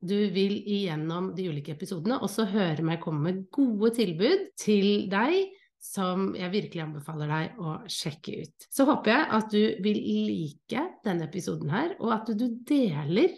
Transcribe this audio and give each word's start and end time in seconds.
du 0.00 0.16
vil 0.30 0.60
igjennom 0.62 1.32
de 1.34 1.48
ulike 1.50 1.74
episodene 1.74 2.20
også 2.22 2.46
høre 2.52 2.84
meg 2.86 3.00
komme 3.02 3.24
med 3.24 3.40
gode 3.54 3.90
tilbud 3.98 4.50
til 4.60 5.08
deg 5.10 5.48
som 5.82 6.32
jeg 6.36 6.50
virkelig 6.52 6.82
anbefaler 6.84 7.30
deg 7.30 7.60
å 7.62 7.74
sjekke 7.90 8.42
ut. 8.42 8.66
Så 8.70 8.86
håper 8.88 9.14
jeg 9.14 9.26
at 9.38 9.52
du 9.52 9.60
vil 9.84 10.00
like 10.28 10.84
denne 11.06 11.28
episoden 11.28 11.70
her, 11.70 11.94
og 12.02 12.14
at 12.16 12.32
du 12.34 12.48
deler 12.66 13.36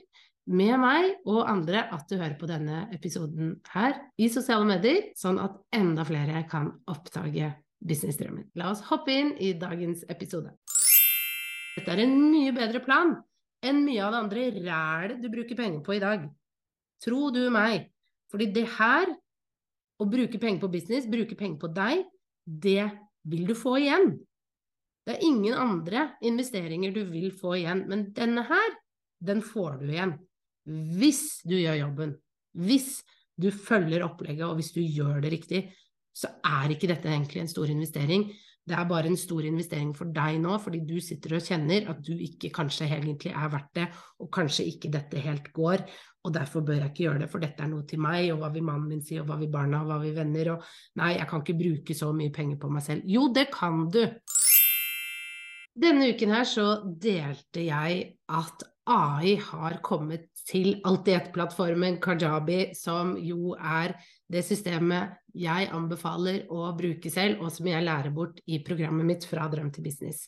med 0.50 0.74
meg 0.82 1.10
og 1.28 1.44
andre 1.50 1.84
at 1.94 2.08
du 2.10 2.16
hører 2.16 2.38
på 2.40 2.48
denne 2.50 2.86
episoden 2.96 3.54
her 3.74 3.98
i 4.18 4.30
sosiale 4.32 4.66
medier, 4.66 5.10
sånn 5.18 5.38
at 5.42 5.60
enda 5.76 6.06
flere 6.08 6.42
kan 6.50 6.72
oppdage 6.90 7.52
businessdrømmen. 7.80 8.50
La 8.60 8.72
oss 8.72 8.82
hoppe 8.88 9.14
inn 9.14 9.34
i 9.40 9.52
dagens 9.60 10.02
episode. 10.12 10.52
Dette 11.76 11.92
er 11.92 12.02
en 12.04 12.16
mye 12.32 12.52
bedre 12.56 12.82
plan 12.84 13.14
enn 13.64 13.84
mye 13.84 14.02
av 14.02 14.14
det 14.14 14.20
andre 14.24 14.44
rælet 14.64 15.20
du 15.22 15.28
bruker 15.32 15.56
penger 15.56 15.84
på 15.84 15.96
i 15.96 16.02
dag. 16.02 16.24
Tro 17.04 17.30
du 17.34 17.42
meg. 17.52 17.88
Fordi 18.30 18.50
det 18.54 18.66
her, 18.76 19.10
å 20.00 20.06
bruke 20.08 20.40
penger 20.40 20.62
på 20.62 20.72
business, 20.72 21.08
bruke 21.10 21.36
penger 21.38 21.58
på 21.60 21.70
deg, 21.74 22.04
det 22.44 22.90
vil 23.28 23.46
du 23.48 23.54
få 23.58 23.76
igjen. 23.80 24.12
Det 25.06 25.16
er 25.16 25.26
ingen 25.26 25.56
andre 25.56 26.10
investeringer 26.26 26.92
du 26.94 27.02
vil 27.08 27.30
få 27.34 27.56
igjen, 27.58 27.86
men 27.90 28.10
denne 28.16 28.44
her, 28.48 28.76
den 29.20 29.40
får 29.44 29.80
du 29.80 29.88
igjen. 29.90 30.14
Hvis 30.64 31.40
du 31.48 31.56
gjør 31.56 31.80
jobben, 31.80 32.14
hvis 32.56 33.00
du 33.40 33.48
følger 33.50 34.04
opplegget, 34.04 34.46
og 34.46 34.60
hvis 34.60 34.72
du 34.76 34.80
gjør 34.84 35.22
det 35.24 35.32
riktig, 35.32 35.62
så 36.12 36.30
er 36.44 36.72
ikke 36.74 36.90
dette 36.90 37.08
egentlig 37.08 37.44
en 37.44 37.50
stor 37.50 37.70
investering. 37.72 38.28
Det 38.70 38.76
er 38.78 38.86
bare 38.86 39.08
en 39.10 39.18
stor 39.18 39.42
investering 39.42 39.90
for 39.98 40.12
deg 40.14 40.36
nå, 40.38 40.54
fordi 40.62 40.84
du 40.86 41.00
sitter 41.02 41.34
og 41.34 41.42
kjenner 41.42 41.88
at 41.90 42.04
du 42.06 42.12
ikke 42.14 42.52
kanskje 42.54 42.86
egentlig 42.86 43.32
er 43.34 43.50
verdt 43.50 43.72
det, 43.80 43.86
og 44.22 44.30
kanskje 44.30 44.68
ikke 44.70 44.92
dette 44.94 45.22
helt 45.24 45.48
går, 45.56 45.82
og 46.22 46.34
derfor 46.36 46.62
bør 46.66 46.78
jeg 46.78 46.92
ikke 46.92 47.04
gjøre 47.08 47.22
det, 47.24 47.30
for 47.32 47.42
dette 47.42 47.64
er 47.64 47.72
noe 47.72 47.86
til 47.88 48.02
meg, 48.04 48.28
og 48.30 48.44
hva 48.44 48.52
vil 48.54 48.66
mannen 48.68 48.86
min 48.92 49.02
si, 49.02 49.18
og 49.18 49.26
hva 49.26 49.40
vil 49.40 49.50
barna, 49.50 49.80
og 49.82 49.90
hva 49.90 49.98
vil 50.04 50.14
venner, 50.14 50.52
og 50.54 51.00
nei, 51.00 51.16
jeg 51.16 51.26
kan 51.32 51.42
ikke 51.42 51.58
bruke 51.64 51.96
så 51.98 52.12
mye 52.14 52.34
penger 52.36 52.60
på 52.62 52.70
meg 52.70 52.86
selv. 52.86 53.10
Jo, 53.10 53.26
det 53.34 53.48
kan 53.56 53.88
du! 53.90 54.04
Denne 55.80 56.12
uken 56.12 56.34
her 56.36 56.46
så 56.46 56.68
delte 57.02 57.64
jeg 57.66 58.02
at 58.30 58.66
AI 58.90 59.36
har 59.38 59.78
kommet 59.86 60.26
til 60.48 60.80
Alt-i-ett-plattformen 60.86 62.00
Kajabi, 62.02 62.72
som 62.74 63.14
jo 63.22 63.54
er 63.54 63.94
det 64.30 64.42
systemet 64.46 65.16
jeg 65.38 65.68
anbefaler 65.74 66.42
å 66.50 66.70
bruke 66.78 67.12
selv, 67.12 67.44
og 67.44 67.52
som 67.54 67.68
jeg 67.70 67.86
lærer 67.86 68.10
bort 68.14 68.40
i 68.50 68.58
programmet 68.66 69.06
mitt 69.06 69.28
Fra 69.28 69.46
drøm 69.52 69.70
til 69.74 69.86
business. 69.86 70.26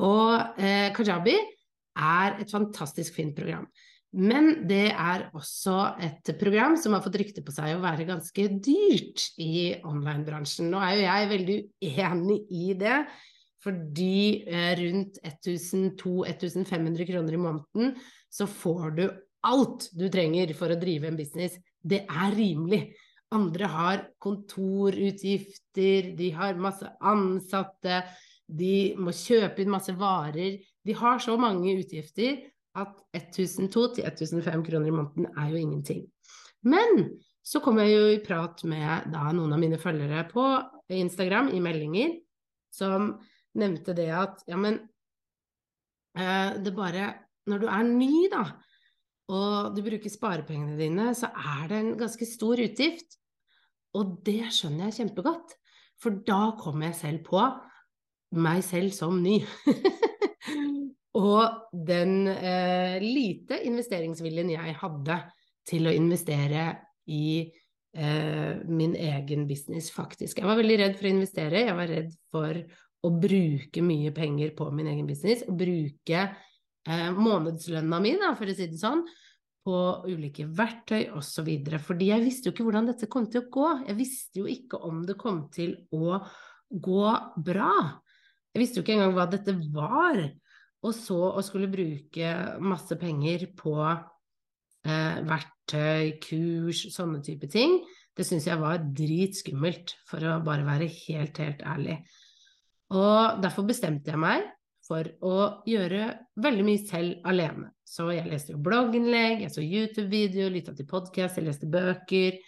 Og 0.00 0.60
eh, 0.60 0.88
Kajabi 0.96 1.36
er 1.36 2.40
et 2.40 2.52
fantastisk 2.52 3.16
fint 3.16 3.36
program. 3.36 3.68
Men 4.16 4.62
det 4.68 4.94
er 4.94 5.26
også 5.36 5.76
et 6.00 6.30
program 6.40 6.76
som 6.80 6.94
har 6.96 7.02
fått 7.04 7.18
rykte 7.20 7.42
på 7.44 7.52
seg 7.52 7.74
å 7.74 7.82
være 7.82 8.06
ganske 8.08 8.46
dyrt 8.64 9.26
i 9.42 9.74
online-bransjen. 9.84 10.70
Nå 10.72 10.80
er 10.80 10.94
jo 10.94 11.02
jeg 11.04 11.32
veldig 11.34 11.56
uenig 11.84 12.38
i 12.48 12.68
det, 12.80 13.00
fordi 13.64 14.44
eh, 14.46 14.72
rundt 14.80 15.18
1200-1500 15.24 17.08
kroner 17.08 17.32
i 17.36 17.40
måneden 17.40 17.94
så 18.32 18.46
får 18.50 18.90
du 18.98 19.04
alt 19.46 19.88
du 19.96 20.08
trenger 20.12 20.52
for 20.58 20.72
å 20.72 20.78
drive 20.80 21.10
en 21.10 21.18
business. 21.18 21.56
Det 21.80 22.04
er 22.04 22.34
rimelig. 22.36 22.82
Andre 23.34 23.68
har 23.70 24.02
kontorutgifter, 24.22 26.12
de 26.18 26.30
har 26.34 26.58
masse 26.62 26.86
ansatte, 27.02 28.02
de 28.46 28.94
må 29.02 29.14
kjøpe 29.14 29.62
inn 29.62 29.72
masse 29.72 29.94
varer. 29.98 30.60
De 30.86 30.94
har 30.94 31.18
så 31.22 31.34
mange 31.40 31.74
utgifter 31.80 32.44
at 32.76 33.00
1200-1500 33.16 34.66
kroner 34.66 34.90
i 34.90 34.94
måneden 34.94 35.30
er 35.32 35.48
jo 35.50 35.62
ingenting. 35.62 36.04
Men 36.66 37.08
så 37.46 37.62
kom 37.62 37.78
jeg 37.82 37.94
jo 37.94 38.06
i 38.10 38.22
prat 38.24 38.62
med 38.66 39.10
da, 39.12 39.30
noen 39.34 39.54
av 39.54 39.62
mine 39.62 39.78
følgere 39.80 40.26
på 40.30 40.44
Instagram 40.94 41.50
i 41.54 41.62
meldinger, 41.62 42.16
som 42.74 43.14
nevnte 43.58 43.94
det 43.96 44.10
at 44.14 44.42
ja, 44.48 44.58
men 44.60 44.80
eh, 46.18 46.56
det 46.62 46.74
bare 46.76 47.14
Når 47.46 47.60
du 47.62 47.66
er 47.70 47.84
ny, 47.86 48.26
da, 48.26 48.42
og 49.30 49.74
du 49.76 49.82
bruker 49.86 50.10
sparepengene 50.10 50.74
dine, 50.78 51.12
så 51.14 51.28
er 51.30 51.68
det 51.70 51.78
en 51.78 51.92
ganske 51.98 52.26
stor 52.26 52.58
utgift. 52.58 53.18
Og 53.94 54.16
det 54.26 54.48
skjønner 54.54 54.88
jeg 54.88 54.96
kjempegodt, 55.00 55.54
for 56.02 56.18
da 56.26 56.56
kommer 56.58 56.90
jeg 56.90 56.98
selv 56.98 57.22
på 57.26 57.42
meg 58.42 58.64
selv 58.66 58.90
som 58.94 59.20
ny. 59.22 59.38
og 61.26 61.70
den 61.86 62.28
eh, 62.34 62.98
lite 63.02 63.60
investeringsviljen 63.66 64.52
jeg 64.56 64.74
hadde 64.82 65.20
til 65.66 65.88
å 65.88 65.94
investere 65.94 66.68
i 67.10 67.46
eh, 67.96 68.62
min 68.68 68.94
egen 68.94 69.46
business, 69.48 69.90
faktisk. 69.94 70.38
Jeg 70.38 70.50
var 70.50 70.60
veldig 70.60 70.80
redd 70.82 70.98
for 70.98 71.08
å 71.08 71.14
investere, 71.14 71.64
jeg 71.66 71.78
var 71.78 71.90
redd 71.90 72.12
for 72.34 72.60
å 73.06 73.12
bruke 73.22 73.84
mye 73.84 74.12
penger 74.14 74.52
på 74.58 74.68
min 74.74 74.90
egen 74.90 75.06
business, 75.08 75.44
og 75.46 75.58
bruke 75.60 76.24
eh, 76.26 77.08
månedslønna 77.14 78.02
mi, 78.02 78.16
da, 78.20 78.32
for 78.38 78.50
å 78.50 78.56
si 78.56 78.68
det 78.72 78.80
sånn, 78.80 79.04
på 79.66 79.78
ulike 80.06 80.46
verktøy 80.46 81.08
osv. 81.18 81.48
Fordi 81.82 82.10
jeg 82.12 82.22
visste 82.22 82.48
jo 82.48 82.54
ikke 82.54 82.66
hvordan 82.68 82.90
dette 82.92 83.08
kom 83.10 83.26
til 83.30 83.42
å 83.42 83.48
gå. 83.50 83.70
Jeg 83.88 83.98
visste 83.98 84.42
jo 84.42 84.50
ikke 84.50 84.78
om 84.86 85.00
det 85.08 85.16
kom 85.18 85.46
til 85.54 85.74
å 85.94 86.20
gå 86.70 87.06
bra. 87.48 87.72
Jeg 88.54 88.62
visste 88.62 88.78
jo 88.78 88.86
ikke 88.86 88.94
engang 88.94 89.16
hva 89.16 89.26
dette 89.30 89.56
var. 89.74 90.20
Og 90.86 90.94
så 90.94 91.18
å 91.34 91.42
skulle 91.42 91.70
bruke 91.72 92.30
masse 92.62 92.94
penger 93.00 93.48
på 93.58 93.74
eh, 93.82 95.18
verktøy, 95.26 96.14
kurs, 96.22 96.86
sånne 96.94 97.22
type 97.26 97.50
ting, 97.50 97.80
det 98.16 98.24
syns 98.24 98.46
jeg 98.48 98.60
var 98.62 98.84
dritskummelt, 98.96 99.96
for 100.08 100.24
å 100.24 100.38
bare 100.46 100.64
være 100.64 100.86
helt, 100.88 101.42
helt 101.42 101.66
ærlig. 101.66 101.98
Og 102.94 103.40
derfor 103.42 103.66
bestemte 103.66 104.12
jeg 104.12 104.20
meg 104.22 104.44
for 104.86 105.08
å 105.26 105.38
gjøre 105.66 106.10
veldig 106.38 106.66
mye 106.66 106.82
selv 106.86 107.26
alene. 107.26 107.72
Så 107.86 108.10
jeg 108.14 108.28
leste 108.30 108.54
jo 108.54 108.60
blogginnlegg, 108.62 109.42
jeg 109.42 109.54
så 109.54 109.64
YouTube-videoer, 109.64 110.52
lytta 110.54 110.74
til 110.76 110.86
podkast, 110.90 111.40
jeg 111.40 111.48
leste 111.48 111.70
bøker. 111.70 112.38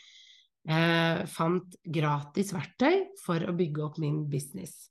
Jeg 0.68 1.26
fant 1.32 1.78
gratis 1.82 2.52
verktøy 2.54 3.08
for 3.22 3.42
å 3.42 3.56
bygge 3.56 3.84
opp 3.86 3.98
min 4.02 4.22
business. 4.30 4.88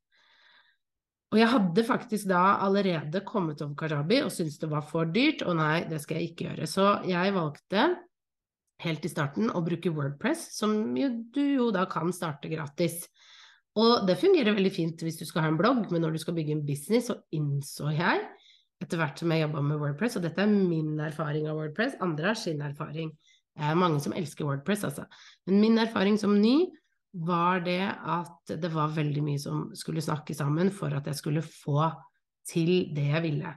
Og 1.28 1.42
jeg 1.42 1.52
hadde 1.52 1.84
faktisk 1.84 2.30
da 2.32 2.58
allerede 2.64 3.22
kommet 3.28 3.62
over 3.64 3.76
Karabi 3.80 4.22
og 4.24 4.32
syntes 4.32 4.60
det 4.62 4.70
var 4.72 4.86
for 4.88 5.10
dyrt, 5.12 5.44
og 5.44 5.58
nei, 5.60 5.84
det 5.90 6.00
skal 6.04 6.22
jeg 6.22 6.32
ikke 6.32 6.48
gjøre. 6.48 6.68
Så 6.72 6.86
jeg 7.08 7.36
valgte 7.36 7.88
helt 8.84 9.06
i 9.06 9.12
starten 9.12 9.52
å 9.52 9.64
bruke 9.66 9.92
Wordpress, 9.92 10.48
som 10.56 10.96
jo, 10.96 11.10
du 11.36 11.44
jo 11.44 11.68
da 11.76 11.84
kan 11.92 12.14
starte 12.16 12.52
gratis. 12.52 13.04
Og 13.78 14.08
det 14.08 14.18
fungerer 14.18 14.56
veldig 14.58 14.74
fint 14.74 15.04
hvis 15.06 15.20
du 15.20 15.26
skal 15.28 15.46
ha 15.46 15.52
en 15.52 15.60
blogg, 15.60 15.86
men 15.94 16.02
når 16.02 16.16
du 16.16 16.22
skal 16.24 16.36
bygge 16.38 16.56
en 16.56 16.66
business, 16.66 17.12
så 17.12 17.20
innså 17.36 17.92
jeg 17.94 18.24
etter 18.82 19.00
hvert 19.00 19.22
som 19.22 19.32
jeg 19.34 19.42
jobba 19.42 19.62
med 19.66 19.80
Wordpress, 19.82 20.18
og 20.20 20.26
dette 20.26 20.44
er 20.44 20.52
min 20.52 21.00
erfaring 21.02 21.48
av 21.50 21.58
Wordpress, 21.58 21.96
andre 22.04 22.30
har 22.30 22.38
sin 22.38 22.62
erfaring. 22.62 23.10
Det 23.58 23.66
er 23.66 23.80
mange 23.80 24.02
som 24.04 24.14
elsker 24.14 24.46
Wordpress, 24.46 24.84
altså. 24.86 25.08
Men 25.50 25.62
min 25.64 25.82
erfaring 25.82 26.20
som 26.22 26.36
ny 26.38 26.68
var 27.26 27.64
det 27.66 27.82
at 27.82 28.54
det 28.62 28.70
var 28.74 28.94
veldig 28.94 29.24
mye 29.26 29.42
som 29.42 29.64
skulle 29.78 30.04
snakke 30.06 30.36
sammen 30.38 30.70
for 30.70 30.94
at 30.94 31.08
jeg 31.10 31.18
skulle 31.18 31.42
få 31.42 31.88
til 32.48 32.92
det 32.94 33.08
jeg 33.10 33.24
ville. 33.26 33.54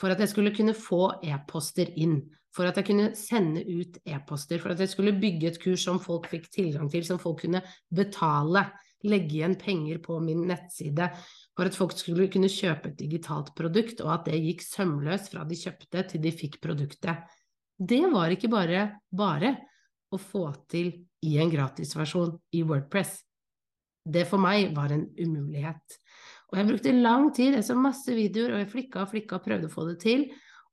For 0.00 0.14
at 0.14 0.22
jeg 0.24 0.32
skulle 0.32 0.54
kunne 0.56 0.74
få 0.74 1.18
e-poster 1.20 1.92
inn. 2.00 2.22
For 2.56 2.68
at 2.68 2.78
jeg 2.80 2.88
kunne 2.88 3.10
sende 3.16 3.62
ut 3.68 3.98
e-poster. 4.08 4.60
For 4.62 4.72
at 4.72 4.80
jeg 4.80 4.90
skulle 4.92 5.14
bygge 5.20 5.52
et 5.52 5.60
kurs 5.60 5.84
som 5.84 6.00
folk 6.00 6.30
fikk 6.32 6.48
tilgang 6.52 6.88
til, 6.90 7.04
som 7.04 7.20
folk 7.20 7.44
kunne 7.44 7.60
betale 7.92 8.64
legge 9.08 9.38
igjen 9.38 9.56
penger 9.60 10.00
på 10.04 10.18
min 10.22 10.44
nettside 10.48 11.08
for 11.56 11.68
at 11.68 11.76
folk 11.76 11.94
skulle 11.98 12.28
kunne 12.32 12.50
kjøpe 12.52 12.92
et 12.92 12.98
digitalt 13.00 13.52
produkt, 13.58 14.00
og 14.04 14.12
at 14.16 14.28
det 14.30 14.40
gikk 14.40 14.64
sømløst 14.66 15.32
fra 15.32 15.46
de 15.48 15.58
kjøpte 15.58 16.06
til 16.12 16.22
de 16.24 16.32
fikk 16.34 16.60
produktet. 16.64 17.26
Det 17.76 18.02
var 18.12 18.32
ikke 18.32 18.50
bare 18.52 18.86
bare 19.10 19.56
å 20.12 20.20
få 20.20 20.46
til 20.70 20.92
i 21.24 21.36
en 21.40 21.50
gratisversjon 21.52 22.34
i 22.56 22.62
Wordpress. 22.66 23.20
Det 24.02 24.24
for 24.28 24.42
meg 24.42 24.72
var 24.76 24.92
en 24.94 25.06
umulighet. 25.18 25.98
Og 26.52 26.58
jeg 26.58 26.68
brukte 26.68 26.94
lang 26.96 27.30
tid, 27.34 27.54
jeg 27.56 27.64
så 27.64 27.76
masse 27.78 28.12
videoer, 28.12 28.56
og 28.56 28.62
jeg 28.64 28.72
flikka 28.72 29.04
og 29.04 29.12
flikka 29.12 29.38
og 29.38 29.46
prøvde 29.46 29.70
å 29.70 29.72
få 29.72 29.86
det 29.88 30.00
til, 30.02 30.26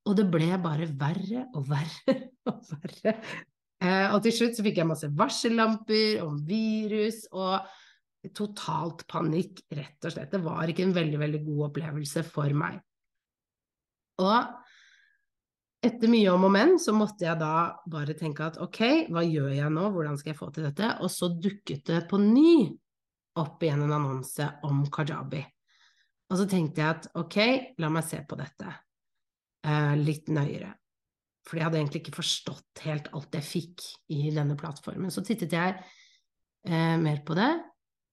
og 0.07 0.17
det 0.17 0.25
ble 0.31 0.49
bare 0.63 0.89
verre 0.99 1.45
og 1.55 1.69
verre 1.69 2.15
og 2.49 2.59
verre. 2.73 3.15
Eh, 3.79 4.07
og 4.11 4.19
til 4.25 4.35
slutt 4.35 4.57
så 4.57 4.65
fikk 4.65 4.81
jeg 4.81 4.89
masse 4.89 5.07
varsellamper 5.15 6.23
om 6.25 6.39
virus 6.47 7.23
og 7.31 7.61
totalt 8.35 9.05
panikk, 9.09 9.61
rett 9.71 10.05
og 10.05 10.13
slett. 10.13 10.31
Det 10.33 10.41
var 10.43 10.69
ikke 10.69 10.85
en 10.87 10.95
veldig, 10.95 11.19
veldig 11.21 11.43
god 11.45 11.61
opplevelse 11.69 12.23
for 12.27 12.55
meg. 12.57 12.79
Og 14.19 15.85
etter 15.85 16.11
mye 16.11 16.33
om 16.33 16.43
og 16.49 16.51
men 16.51 16.75
så 16.81 16.91
måtte 16.95 17.23
jeg 17.23 17.39
da 17.39 17.69
bare 17.87 18.17
tenke 18.19 18.49
at 18.49 18.59
ok, 18.59 18.81
hva 19.13 19.23
gjør 19.23 19.53
jeg 19.55 19.71
nå, 19.71 19.85
hvordan 19.93 20.19
skal 20.19 20.33
jeg 20.33 20.39
få 20.41 20.49
til 20.55 20.67
dette? 20.67 20.91
Og 20.99 21.11
så 21.13 21.31
dukket 21.31 21.85
det 21.87 22.01
på 22.09 22.19
ny 22.19 22.67
opp 23.39 23.63
igjen 23.63 23.85
en 23.85 23.95
annonse 23.95 24.49
om 24.67 24.83
kajabi. 24.91 25.41
Og 26.29 26.41
så 26.41 26.45
tenkte 26.49 26.83
jeg 26.83 26.97
at 26.97 27.07
ok, 27.17 27.39
la 27.79 27.89
meg 27.93 28.05
se 28.05 28.19
på 28.27 28.37
dette 28.37 28.67
eh, 28.67 29.95
litt 29.97 30.27
nøyere. 30.33 30.73
For 31.47 31.57
jeg 31.57 31.65
hadde 31.65 31.79
egentlig 31.79 32.03
ikke 32.03 32.19
forstått 32.19 32.83
helt 32.85 33.07
alt 33.15 33.39
jeg 33.39 33.47
fikk 33.47 33.87
i 34.13 34.27
denne 34.35 34.59
plattformen. 34.59 35.09
Så 35.09 35.23
tittet 35.25 35.55
jeg 35.55 35.79
eh, 36.67 36.97
mer 36.99 37.23
på 37.25 37.39
det, 37.39 37.49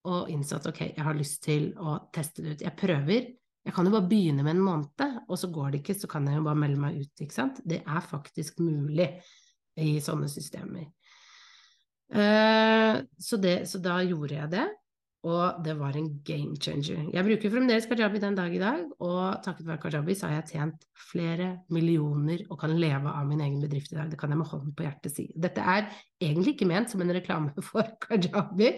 og 0.06 0.30
innså 0.32 0.60
at 0.60 0.68
ok, 0.70 0.82
jeg 0.92 1.04
har 1.04 1.18
lyst 1.18 1.42
til 1.44 1.70
å 1.78 1.98
teste 2.14 2.44
det 2.44 2.54
ut. 2.54 2.64
Jeg 2.66 2.78
prøver. 2.78 3.32
Jeg 3.66 3.74
kan 3.74 3.88
jo 3.88 3.92
bare 3.96 4.06
begynne 4.06 4.44
med 4.46 4.54
en 4.54 4.62
måned, 4.62 5.16
og 5.26 5.38
så 5.40 5.50
går 5.50 5.72
det 5.74 5.80
ikke, 5.82 5.96
så 5.98 6.10
kan 6.10 6.28
jeg 6.30 6.38
jo 6.38 6.44
bare 6.46 6.60
melde 6.62 6.78
meg 6.78 7.00
ut, 7.02 7.12
ikke 7.24 7.34
sant. 7.34 7.58
Det 7.66 7.80
er 7.82 8.04
faktisk 8.06 8.60
mulig 8.62 9.08
i 9.82 9.96
sånne 10.00 10.28
systemer. 10.30 10.86
Uh, 12.06 13.02
så, 13.18 13.40
det, 13.42 13.56
så 13.66 13.80
da 13.82 13.98
gjorde 14.06 14.36
jeg 14.36 14.52
det, 14.52 14.68
og 15.26 15.62
det 15.64 15.72
var 15.74 15.96
en 15.98 16.06
game 16.26 16.54
changer. 16.62 17.08
Jeg 17.10 17.26
bruker 17.26 17.50
fremdeles 17.50 17.88
kajabi 17.90 18.20
den 18.22 18.36
dag 18.38 18.52
i 18.54 18.60
dag, 18.62 18.84
og 19.02 19.40
takket 19.42 19.66
være 19.66 19.82
kajabi 19.82 20.14
så 20.14 20.28
har 20.28 20.36
jeg 20.36 20.52
tjent 20.52 20.84
flere 21.10 21.48
millioner 21.74 22.44
og 22.46 22.60
kan 22.60 22.76
leve 22.78 23.10
av 23.10 23.26
min 23.26 23.42
egen 23.42 23.58
bedrift 23.62 23.90
i 23.90 23.98
dag. 23.98 24.12
Det 24.12 24.20
kan 24.20 24.30
jeg 24.30 24.38
med 24.38 24.50
hånden 24.52 24.76
på 24.78 24.86
hjertet 24.86 25.16
si. 25.16 25.26
Dette 25.34 25.64
er 25.64 25.88
egentlig 26.22 26.54
ikke 26.54 26.70
ment 26.70 26.92
som 26.92 27.02
en 27.02 27.10
reklame 27.16 27.50
for 27.72 27.90
kajabi. 28.06 28.70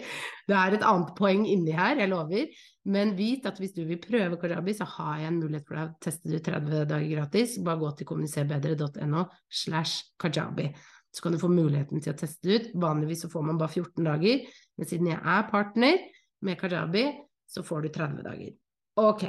Det 0.49 0.57
er 0.57 0.79
et 0.79 0.89
annet 0.89 1.13
poeng 1.19 1.45
inni 1.45 1.77
her, 1.77 2.01
jeg 2.01 2.09
lover. 2.09 2.61
Men 2.89 3.13
vit 3.17 3.45
at 3.45 3.59
hvis 3.61 3.75
du 3.75 3.83
vil 3.85 4.01
prøve 4.01 4.39
kajabi, 4.41 4.73
så 4.73 4.89
har 4.97 5.19
jeg 5.21 5.29
en 5.29 5.41
mulighet 5.43 5.67
for 5.69 5.77
deg 5.77 5.91
å 5.91 5.99
teste 6.01 6.33
det 6.33 6.43
30 6.49 6.87
dager 6.89 7.09
gratis. 7.13 7.59
Bare 7.61 7.83
gå 7.83 7.91
til 7.99 8.09
kommuniserbedre.no 8.09 9.27
slash 9.61 10.15
kajabi. 10.17 10.71
Så 11.13 11.21
kan 11.21 11.33
du 11.33 11.41
få 11.41 11.49
muligheten 11.49 12.01
til 12.01 12.13
å 12.13 12.17
teste 12.17 12.45
det 12.47 12.57
ut. 12.57 12.71
Vanligvis 12.81 13.25
så 13.25 13.29
får 13.29 13.45
man 13.45 13.61
bare 13.61 13.73
14 13.83 14.05
dager, 14.05 14.47
men 14.77 14.89
siden 14.89 15.09
jeg 15.09 15.21
er 15.21 15.47
partner, 15.49 16.01
med 16.45 16.59
kajabi, 16.59 17.05
så 17.49 17.63
får 17.65 17.85
du 17.85 17.89
30 17.93 18.25
dager. 18.25 18.55
Ok. 18.99 19.25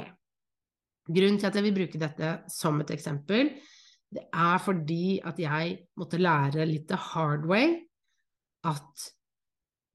Grunnen 1.11 1.39
til 1.41 1.49
at 1.49 1.57
jeg 1.57 1.65
vil 1.65 1.77
bruke 1.79 2.01
dette 2.01 2.33
som 2.51 2.79
et 2.83 2.93
eksempel, 2.93 3.55
det 4.11 4.27
er 4.27 4.59
fordi 4.59 5.21
at 5.23 5.39
jeg 5.39 5.77
måtte 5.99 6.19
lære 6.19 6.67
litt 6.67 6.89
the 6.89 6.99
hard 6.99 7.47
way 7.47 7.77
at 8.67 9.07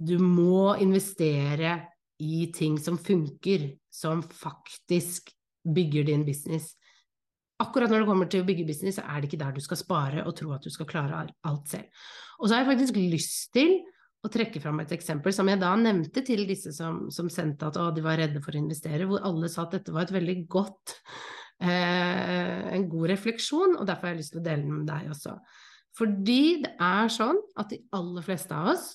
du 0.01 0.17
må 0.21 0.75
investere 0.83 1.77
i 2.21 2.47
ting 2.53 2.79
som 2.81 2.97
funker, 2.99 3.69
som 3.93 4.23
faktisk 4.25 5.31
bygger 5.67 6.09
din 6.09 6.25
business. 6.25 6.73
Akkurat 7.61 7.93
når 7.93 8.03
det 8.03 8.09
kommer 8.09 8.29
til 8.29 8.43
å 8.43 8.47
bygge 8.49 8.67
business, 8.69 8.99
så 8.99 9.05
er 9.05 9.21
det 9.21 9.31
ikke 9.31 9.41
der 9.45 9.57
du 9.57 9.63
skal 9.65 9.81
spare 9.81 10.25
og 10.25 10.35
tro 10.37 10.51
at 10.57 10.65
du 10.65 10.73
skal 10.73 10.89
klare 10.89 11.23
alt 11.25 11.69
selv. 11.71 11.89
Og 12.41 12.49
så 12.49 12.57
har 12.57 12.65
jeg 12.65 12.73
faktisk 12.73 12.99
lyst 13.01 13.53
til 13.57 13.79
å 14.27 14.33
trekke 14.33 14.61
fram 14.63 14.83
et 14.83 14.93
eksempel 14.97 15.35
som 15.35 15.49
jeg 15.51 15.61
da 15.63 15.73
nevnte 15.79 16.23
til 16.27 16.45
disse 16.49 16.73
som, 16.75 17.07
som 17.15 17.31
sendte 17.33 17.69
at 17.69 17.79
å, 17.81 17.89
de 17.95 18.05
var 18.05 18.19
redde 18.21 18.43
for 18.45 18.57
å 18.57 18.61
investere, 18.61 19.07
hvor 19.09 19.25
alle 19.27 19.51
sa 19.53 19.65
at 19.67 19.79
dette 19.79 19.95
var 19.95 20.07
et 20.07 20.15
veldig 20.17 20.37
godt 20.51 20.97
eh, 21.63 22.67
en 22.77 22.87
god 22.91 23.11
refleksjon, 23.15 23.79
og 23.79 23.87
derfor 23.89 24.11
har 24.11 24.17
jeg 24.17 24.25
lyst 24.25 24.35
til 24.37 24.43
å 24.43 24.47
dele 24.47 24.65
den 24.67 24.79
med 24.81 24.91
deg 24.91 25.11
også. 25.15 25.37
Fordi 25.97 26.41
det 26.65 26.73
er 26.83 27.13
sånn 27.13 27.39
at 27.57 27.73
de 27.73 27.81
aller 27.97 28.27
fleste 28.27 28.57
av 28.57 28.75
oss, 28.75 28.91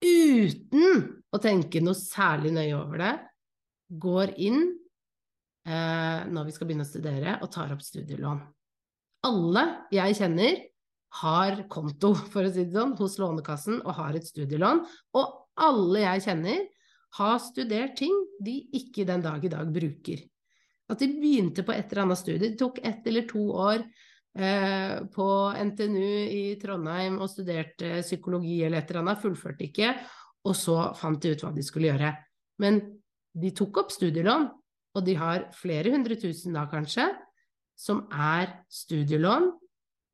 uten 0.00 1.02
å 1.28 1.40
tenke 1.42 1.82
noe 1.84 1.98
særlig 1.98 2.54
nøye 2.56 2.78
over 2.78 3.02
det, 3.02 3.12
går 4.00 4.32
inn 4.40 4.62
eh, 5.66 6.20
når 6.30 6.48
vi 6.48 6.54
skal 6.56 6.70
begynne 6.70 6.86
å 6.86 6.90
studere, 6.90 7.36
og 7.42 7.52
tar 7.52 7.74
opp 7.74 7.84
studielån. 7.84 8.40
Alle 9.28 9.64
jeg 9.92 10.16
kjenner, 10.16 10.62
har 11.20 11.64
konto, 11.70 12.12
for 12.32 12.46
å 12.46 12.52
si 12.52 12.64
det 12.66 12.76
sånn, 12.76 12.94
hos 12.98 13.18
Lånekassen 13.20 13.80
og 13.82 13.96
har 13.98 14.16
et 14.16 14.28
studielån. 14.28 14.84
Og 15.18 15.32
alle 15.60 16.04
jeg 16.04 16.26
kjenner, 16.28 16.68
har 17.18 17.40
studert 17.42 17.96
ting 17.98 18.14
de 18.38 18.60
ikke 18.78 19.02
den 19.08 19.24
dag 19.24 19.42
i 19.42 19.50
dag 19.50 19.70
bruker. 19.74 20.20
At 20.90 21.00
de 21.02 21.08
begynte 21.10 21.64
på 21.66 21.74
et 21.74 21.90
eller 21.90 22.04
annet 22.04 22.20
studie. 22.20 22.52
Det 22.52 22.58
tok 22.60 22.78
ett 22.86 23.06
eller 23.10 23.26
to 23.30 23.42
år 23.50 23.82
eh, 23.82 24.94
på 25.10 25.26
NTNU 25.70 26.12
i 26.30 26.44
Trondheim 26.62 27.18
og 27.18 27.30
studerte 27.32 27.98
psykologi 28.04 28.60
eller 28.62 28.78
et 28.78 28.92
eller 28.92 29.02
annet, 29.02 29.22
fullførte 29.22 29.66
ikke, 29.66 29.94
og 30.46 30.56
så 30.56 30.78
fant 30.98 31.18
de 31.22 31.34
ut 31.34 31.42
hva 31.44 31.50
de 31.54 31.66
skulle 31.66 31.90
gjøre. 31.90 32.12
Men 32.62 32.80
de 33.34 33.50
tok 33.58 33.82
opp 33.82 33.94
studielån, 33.94 34.46
og 34.94 35.06
de 35.06 35.16
har 35.18 35.48
flere 35.54 35.92
hundre 35.94 36.18
tusen 36.18 36.54
da 36.54 36.64
kanskje, 36.70 37.08
som 37.78 38.04
er 38.10 38.50
studielån 38.70 39.50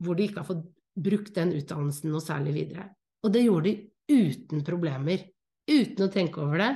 hvor 0.05 0.17
de 0.17 0.27
ikke 0.27 0.43
har 0.43 0.49
fått 0.49 0.65
brukt 0.97 1.35
den 1.37 1.53
utdannelsen 1.57 2.11
noe 2.11 2.25
særlig 2.25 2.55
videre. 2.57 2.89
Og 3.25 3.33
det 3.35 3.45
gjorde 3.45 3.73
de 3.73 4.21
uten 4.31 4.63
problemer. 4.67 5.27
Uten 5.67 6.07
å 6.07 6.13
tenke 6.13 6.41
over 6.45 6.63
det, 6.63 6.71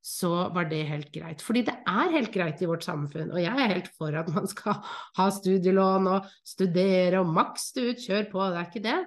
så 0.00 0.48
var 0.54 0.68
det 0.70 0.80
helt 0.88 1.10
greit. 1.12 1.42
Fordi 1.44 1.62
det 1.66 1.74
er 1.88 2.14
helt 2.14 2.32
greit 2.32 2.62
i 2.64 2.68
vårt 2.68 2.86
samfunn, 2.86 3.32
og 3.34 3.42
jeg 3.42 3.52
er 3.52 3.72
helt 3.74 3.90
for 3.98 4.16
at 4.16 4.30
man 4.32 4.48
skal 4.48 4.78
ha 5.18 5.26
studielån 5.36 6.08
og 6.08 6.30
studere 6.46 7.20
og 7.20 7.32
maks 7.36 7.68
du 7.76 7.82
ut, 7.90 8.00
kjør 8.00 8.30
på, 8.32 8.46
det 8.48 8.60
er 8.62 8.70
ikke 8.70 8.84
det. 8.86 8.98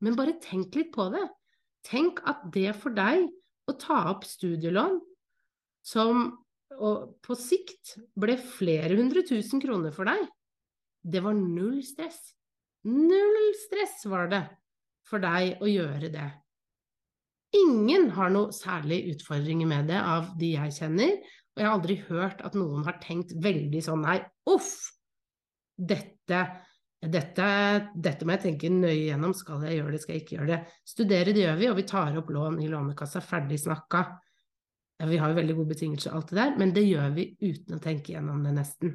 Men 0.00 0.16
bare 0.16 0.38
tenk 0.40 0.78
litt 0.78 0.92
på 0.94 1.08
det. 1.12 1.24
Tenk 1.86 2.22
at 2.30 2.44
det 2.54 2.70
for 2.78 2.94
deg 2.94 3.26
å 3.68 3.74
ta 3.80 4.04
opp 4.12 4.22
studielån 4.28 5.00
som 5.86 6.30
på 6.70 7.36
sikt 7.36 7.96
ble 8.18 8.36
flere 8.40 8.96
hundre 8.96 9.24
tusen 9.26 9.60
kroner 9.60 9.92
for 9.92 10.08
deg, 10.08 10.22
det 11.02 11.22
var 11.24 11.36
null 11.36 11.80
stress. 11.84 12.20
Null 12.88 13.50
stress 13.60 14.06
var 14.08 14.30
det 14.32 14.44
for 15.10 15.22
deg 15.22 15.60
å 15.60 15.68
gjøre 15.68 16.08
det. 16.12 16.28
Ingen 17.58 18.12
har 18.14 18.30
noe 18.30 18.54
særlig 18.54 19.02
utfordringer 19.16 19.68
med 19.68 19.90
det 19.90 19.98
av 19.98 20.30
de 20.38 20.52
jeg 20.54 20.76
kjenner, 20.76 21.16
og 21.50 21.60
jeg 21.60 21.66
har 21.66 21.76
aldri 21.76 21.96
hørt 22.06 22.42
at 22.46 22.54
noen 22.54 22.86
har 22.86 23.00
tenkt 23.02 23.34
veldig 23.42 23.82
sånn 23.82 24.04
nei, 24.06 24.20
uff, 24.48 24.70
dette, 25.74 26.40
dette, 27.02 27.48
dette 27.96 28.26
må 28.26 28.36
jeg 28.36 28.44
tenke 28.44 28.70
nøye 28.70 29.08
gjennom, 29.08 29.34
skal 29.34 29.64
jeg 29.66 29.80
gjøre 29.80 29.96
det, 29.96 30.02
skal 30.04 30.14
jeg 30.14 30.24
ikke 30.24 30.36
gjøre 30.36 30.50
det. 30.52 30.60
Studere 30.92 31.34
det 31.34 31.44
gjør 31.44 31.58
vi, 31.58 31.70
og 31.72 31.78
vi 31.80 31.86
tar 31.90 32.18
opp 32.20 32.30
lån 32.36 32.60
i 32.62 32.68
Lånekassa, 32.70 33.24
ferdig 33.24 33.58
snakka. 33.64 34.04
Vi 35.10 35.18
har 35.18 35.32
jo 35.32 35.38
veldig 35.40 35.56
gode 35.56 35.74
betingelser, 35.74 36.14
alt 36.14 36.30
det 36.30 36.38
der, 36.38 36.54
men 36.60 36.74
det 36.76 36.84
gjør 36.86 37.16
vi 37.16 37.26
uten 37.40 37.76
å 37.78 37.82
tenke 37.82 38.14
gjennom 38.14 38.44
det, 38.46 38.54
nesten. 38.54 38.94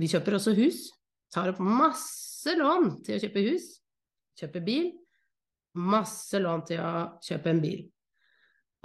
Vi 0.00 0.08
kjøper 0.08 0.38
også 0.38 0.54
hus, 0.56 0.84
tar 1.32 1.52
opp 1.52 1.62
masse 1.62 2.56
lån 2.58 2.98
til 3.06 3.16
å 3.16 3.22
kjøpe 3.22 3.46
hus, 3.46 3.70
kjøpe 4.38 4.62
bil, 4.64 4.90
masse 5.78 6.40
lån 6.40 6.66
til 6.68 6.82
å 6.82 6.92
kjøpe 7.22 7.52
en 7.52 7.62
bil. 7.62 7.80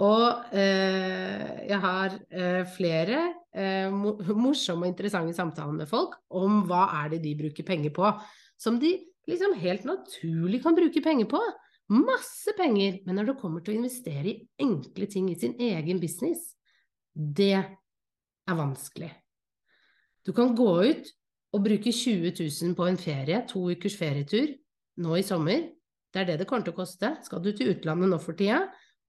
Og 0.04 0.52
eh, 0.52 1.68
jeg 1.70 1.78
har 1.80 2.16
eh, 2.28 2.62
flere 2.68 3.20
eh, 3.56 3.92
morsomme 4.44 4.84
og 4.84 4.90
interessante 4.90 5.36
samtaler 5.36 5.78
med 5.78 5.88
folk 5.88 6.18
om 6.36 6.64
hva 6.68 6.84
er 7.00 7.14
det 7.14 7.22
de 7.24 7.36
bruker 7.38 7.66
penger 7.66 7.94
på, 7.96 8.10
som 8.60 8.76
de 8.80 8.92
liksom 9.26 9.56
helt 9.62 9.86
naturlig 9.88 10.60
kan 10.64 10.76
bruke 10.76 11.02
penger 11.02 11.30
på. 11.30 11.40
Masse 11.96 12.52
penger. 12.58 13.00
Men 13.06 13.20
når 13.20 13.30
det 13.30 13.40
kommer 13.40 13.64
til 13.64 13.74
å 13.74 13.80
investere 13.80 14.32
i 14.32 14.38
enkle 14.62 15.08
ting 15.10 15.30
i 15.30 15.38
sin 15.38 15.56
egen 15.62 16.00
business, 16.02 16.52
det 17.14 17.54
er 17.56 18.58
vanskelig. 18.58 19.10
Du 20.26 20.34
kan 20.36 20.52
gå 20.58 20.70
ut 20.90 21.12
å 21.54 21.60
bruke 21.62 21.92
20 21.92 22.32
000 22.34 22.74
på 22.78 22.88
en 22.88 22.98
ferie, 23.00 23.42
to 23.48 23.62
ukers 23.70 23.96
ferietur, 23.98 24.50
nå 25.02 25.16
i 25.18 25.24
sommer, 25.26 25.68
det 26.12 26.22
er 26.22 26.28
det 26.30 26.40
det 26.40 26.48
kommer 26.48 26.64
til 26.66 26.74
å 26.74 26.80
koste. 26.80 27.12
Skal 27.26 27.42
du 27.44 27.50
til 27.52 27.74
utlandet 27.74 28.10
nå 28.10 28.18
for 28.22 28.38
tida, 28.38 28.62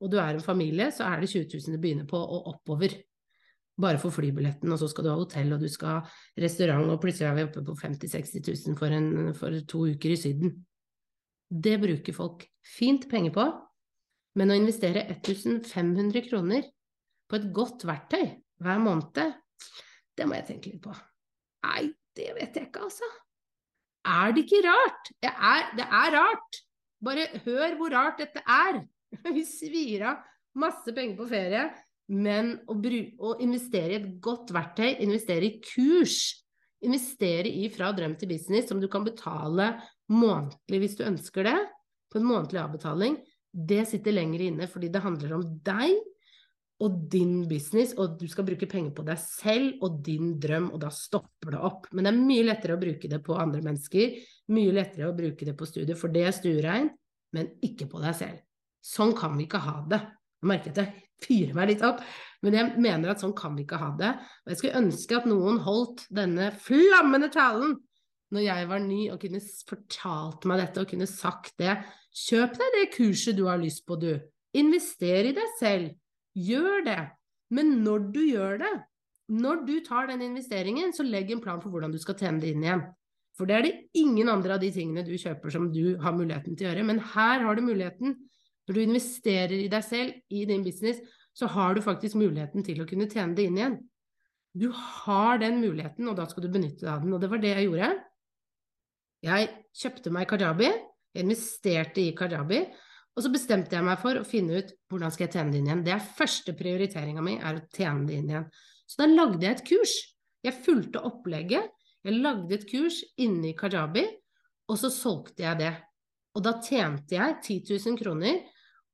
og 0.03 0.12
du 0.12 0.17
er 0.22 0.36
en 0.36 0.44
familie, 0.44 0.89
så 0.94 1.08
er 1.08 1.22
det 1.22 1.32
20 1.32 1.48
000 1.56 1.77
du 1.77 1.82
begynner 1.82 2.08
på, 2.10 2.20
og 2.20 2.50
oppover. 2.51 2.98
Bare 3.77 4.01
for 4.01 4.13
flybilletten, 4.13 4.72
og 4.74 4.79
så 4.82 4.89
skal 4.89 5.06
du 5.06 5.12
ha 5.12 5.17
hotell, 5.20 5.53
og 5.53 5.62
du 5.62 5.70
skal 5.70 6.00
ha 6.00 6.41
restaurant, 6.44 6.89
og 6.91 7.01
plutselig 7.01 7.29
er 7.29 7.38
vi 7.38 7.46
oppe 7.48 7.63
på 7.65 7.77
50 7.77 8.10
000-60 8.10 8.50
000 8.74 8.79
for, 8.79 8.94
en, 8.94 9.34
for 9.38 9.60
to 9.70 9.86
uker 9.94 10.13
i 10.13 10.20
Syden. 10.20 10.56
Det 11.48 11.77
bruker 11.79 12.15
folk 12.15 12.44
fint 12.65 13.08
penger 13.10 13.34
på, 13.38 13.46
men 14.38 14.51
å 14.51 14.58
investere 14.58 15.06
1500 15.13 16.25
kroner 16.27 16.65
på 17.29 17.38
et 17.39 17.48
godt 17.53 17.86
verktøy 17.88 18.25
hver 18.63 18.82
måned, 18.82 19.38
det 20.17 20.25
må 20.25 20.38
jeg 20.38 20.48
tenke 20.50 20.74
litt 20.74 20.84
på. 20.84 20.94
Nei, 21.67 21.88
det 22.17 22.29
vet 22.36 22.57
jeg 22.57 22.69
ikke, 22.69 22.86
altså. 22.88 23.07
Er 24.07 24.33
det 24.33 24.45
ikke 24.45 24.63
rart? 24.65 25.12
Det 25.24 25.31
er, 25.31 25.67
det 25.77 25.86
er 25.86 26.15
rart. 26.15 26.62
Bare 27.03 27.27
hør 27.45 27.75
hvor 27.79 27.93
rart 27.93 28.21
dette 28.24 28.41
er. 28.43 28.81
Vi 29.36 29.43
svir 29.47 30.05
av 30.09 30.24
masse 30.57 30.93
penger 30.95 31.19
på 31.19 31.29
ferie, 31.29 31.67
men 32.07 32.55
å, 32.71 32.75
å, 32.75 33.36
investere 33.43 33.93
i 33.93 34.00
et 34.00 34.09
godt 34.24 34.51
verktøy, 34.55 34.95
investere 35.05 35.50
i 35.50 35.57
kurs, 35.62 36.17
investere 36.86 37.51
i 37.51 37.67
fra 37.74 37.91
drøm 37.95 38.15
til 38.17 38.31
business, 38.31 38.69
som 38.69 38.81
du 38.81 38.88
kan 38.91 39.05
betale 39.05 39.75
månedlig 40.12 40.81
hvis 40.83 40.97
du 41.00 41.05
ønsker 41.07 41.50
det, 41.50 41.57
på 42.07 42.21
en 42.21 42.27
månedlig 42.29 42.62
avbetaling, 42.63 43.17
det 43.51 43.83
sitter 43.89 44.15
lenger 44.15 44.45
inne 44.47 44.67
fordi 44.71 44.89
det 44.93 45.03
handler 45.03 45.38
om 45.38 45.43
deg 45.65 45.97
og 46.84 46.98
din 47.10 47.39
business, 47.50 47.96
og 47.98 48.19
du 48.19 48.27
skal 48.29 48.46
bruke 48.46 48.67
penger 48.69 48.93
på 48.93 49.05
deg 49.07 49.17
selv 49.22 49.81
og 49.86 49.98
din 50.05 50.36
drøm, 50.41 50.69
og 50.75 50.81
da 50.84 50.91
stopper 50.93 51.55
det 51.55 51.62
opp. 51.65 51.88
Men 51.91 52.05
det 52.05 52.12
er 52.12 52.27
mye 52.29 52.46
lettere 52.46 52.77
å 52.77 52.81
bruke 52.81 53.10
det 53.10 53.22
på 53.25 53.38
andre 53.39 53.63
mennesker, 53.65 54.13
mye 54.53 54.75
lettere 54.75 55.10
å 55.10 55.15
bruke 55.17 55.48
det 55.48 55.55
på 55.57 55.67
studiet, 55.69 55.98
for 55.98 56.13
det 56.13 56.27
er 56.27 56.38
stuerein, 56.38 56.91
men 57.34 57.50
ikke 57.65 57.89
på 57.89 58.03
deg 58.03 58.13
selv. 58.19 58.46
Sånn 58.86 59.15
kan 59.17 59.34
vi 59.39 59.48
ikke 59.48 59.63
ha 59.65 59.79
det. 59.89 60.03
Jeg 60.38 60.51
merker 60.51 60.74
at 60.75 60.84
jeg 60.84 61.03
fyrer 61.25 61.57
meg 61.57 61.72
litt 61.72 61.84
opp, 61.86 62.05
men 62.46 62.55
jeg 62.60 62.77
mener 62.86 63.12
at 63.12 63.24
sånn 63.24 63.36
kan 63.38 63.57
vi 63.57 63.65
ikke 63.65 63.81
ha 63.81 63.89
det. 63.98 64.13
Og 64.46 64.53
jeg 64.53 64.62
skulle 64.62 64.81
ønske 64.84 65.17
at 65.17 65.29
noen 65.29 65.62
holdt 65.65 66.05
denne 66.13 66.51
flammende 66.62 67.31
talen 67.34 67.74
når 68.36 68.43
jeg 68.43 68.67
var 68.69 68.81
ny 68.84 69.01
og 69.13 69.22
kunne 69.24 69.39
fortalt 69.69 70.48
meg 70.50 70.62
dette 70.62 70.84
og 70.84 70.89
kunne 70.91 71.07
sagt 71.10 71.55
det. 71.62 71.77
Kjøp 72.27 72.57
deg 72.60 72.75
det 72.75 72.89
kurset 72.93 73.38
du 73.38 73.46
har 73.48 73.60
lyst 73.62 73.86
på, 73.88 73.98
du. 73.98 74.13
Invester 74.57 75.31
i 75.31 75.34
deg 75.36 75.55
selv. 75.60 75.96
Gjør 76.38 76.86
det. 76.86 77.01
Men 77.53 77.79
når 77.86 78.12
du 78.13 78.22
gjør 78.27 78.62
det, 78.62 78.74
når 79.27 79.65
du 79.67 79.74
tar 79.84 80.08
den 80.12 80.24
investeringen, 80.24 80.94
så 80.96 81.03
legg 81.03 81.32
en 81.34 81.44
plan 81.44 81.60
for 81.63 81.74
hvordan 81.74 81.91
du 81.91 82.00
skal 82.00 82.17
tjene 82.20 82.41
det 82.44 82.53
inn 82.53 82.63
igjen. 82.63 82.86
For 83.38 83.50
det 83.50 83.58
er 83.58 83.65
det 83.67 83.75
ingen 84.00 84.29
andre 84.32 84.56
av 84.56 84.63
de 84.63 84.72
tingene 84.74 85.03
du 85.06 85.13
kjøper 85.20 85.53
som 85.53 85.67
du 85.74 85.98
har 86.01 86.15
muligheten 86.15 86.56
til 86.58 86.67
å 86.67 86.72
gjøre. 86.72 86.88
Men 86.88 87.01
her 87.13 87.44
har 87.46 87.58
du 87.58 87.65
muligheten. 87.65 88.15
Når 88.67 88.75
du 88.75 88.82
investerer 88.84 89.53
i 89.60 89.70
deg 89.72 89.84
selv, 89.86 90.15
i 90.34 90.44
din 90.50 90.65
business, 90.65 91.00
så 91.38 91.48
har 91.53 91.75
du 91.77 91.84
faktisk 91.86 92.17
muligheten 92.20 92.65
til 92.65 92.82
å 92.82 92.88
kunne 92.89 93.08
tjene 93.12 93.38
det 93.38 93.46
inn 93.48 93.60
igjen. 93.60 93.77
Du 94.58 94.72
har 94.74 95.38
den 95.39 95.62
muligheten, 95.62 96.08
og 96.10 96.17
da 96.17 96.25
skal 96.27 96.48
du 96.48 96.50
benytte 96.51 96.82
deg 96.82 96.91
av 96.96 97.03
den. 97.06 97.13
Og 97.13 97.22
det 97.22 97.29
var 97.32 97.44
det 97.44 97.53
jeg 97.53 97.67
gjorde. 97.67 97.91
Jeg 99.27 99.50
kjøpte 99.77 100.13
meg 100.13 100.27
kajabi, 100.29 100.67
jeg 101.13 101.25
investerte 101.25 102.03
i 102.03 102.15
kajabi, 102.17 102.63
og 103.17 103.24
så 103.25 103.31
bestemte 103.33 103.74
jeg 103.74 103.86
meg 103.86 103.97
for 103.97 104.19
å 104.19 104.27
finne 104.27 104.59
ut 104.62 104.75
hvordan 104.91 105.13
skal 105.13 105.25
jeg 105.25 105.33
tjene 105.33 105.53
det 105.53 105.59
inn 105.59 105.69
igjen. 105.71 105.83
Det 105.88 105.93
er 105.95 106.09
første 106.19 106.53
prioriteringa 106.53 107.24
mi, 107.25 107.39
er 107.41 107.57
å 107.57 107.63
tjene 107.74 108.05
det 108.05 108.19
inn 108.19 108.29
igjen. 108.29 108.45
Så 108.86 109.01
da 109.01 109.07
lagde 109.09 109.41
jeg 109.41 109.57
et 109.57 109.63
kurs. 109.65 109.95
Jeg 110.45 110.62
fulgte 110.62 111.01
opplegget. 111.01 111.71
Jeg 112.05 112.21
lagde 112.21 112.53
et 112.53 112.67
kurs 112.69 113.00
inni 113.19 113.55
kajabi, 113.57 114.03
og 114.69 114.77
så 114.79 114.91
solgte 114.93 115.43
jeg 115.47 115.59
det. 115.63 115.71
Og 116.38 116.43
da 116.45 116.53
tjente 116.62 117.17
jeg 117.17 117.39
10 117.41 117.57
000 117.89 117.97
kroner, 117.97 118.43